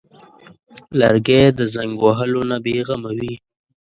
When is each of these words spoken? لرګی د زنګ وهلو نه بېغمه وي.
لرګی 0.99 1.43
د 1.57 1.59
زنګ 1.73 1.93
وهلو 2.03 2.41
نه 2.49 2.57
بېغمه 2.63 3.11
وي. 3.19 3.33